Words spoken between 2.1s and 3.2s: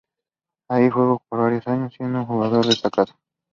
un jugador destacado.